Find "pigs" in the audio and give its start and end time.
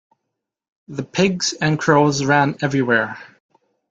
1.03-1.53